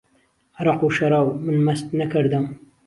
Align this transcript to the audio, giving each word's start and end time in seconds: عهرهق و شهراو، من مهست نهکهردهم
عهرهق 0.59 0.81
و 0.83 0.89
شهراو، 0.95 1.33
من 1.45 1.57
مهست 1.65 1.95
نهکهردهم 1.95 2.59